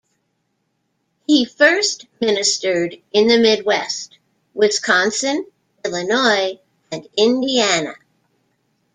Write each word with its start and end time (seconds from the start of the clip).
He 1.27 1.45
first 1.45 2.07
ministered 2.19 2.97
in 3.11 3.27
the 3.27 3.37
Midwest: 3.37 4.17
Wisconsin, 4.55 5.45
Illinois 5.85 6.59
and 6.91 7.07
Indiana. 7.15 7.93